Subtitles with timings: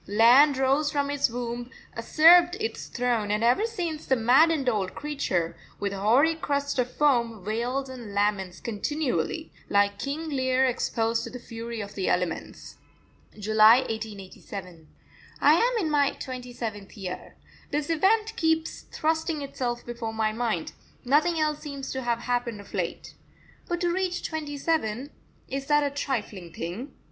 [0.07, 5.55] Land rose from its womb, usurped its throne, and ever since the maddened old creature,
[5.79, 11.37] with hoary crest of foam, wails and laments continually, like King Lear exposed to the
[11.37, 12.77] fury of the elements.
[13.37, 14.87] July 1887.
[15.39, 17.35] I am in my twenty seventh year.
[17.69, 20.71] This event keeps thrusting itself before my mind
[21.05, 23.13] nothing else seems to have happened of late.
[23.69, 25.11] But to reach twenty seven
[25.47, 26.91] is that a trifling thing?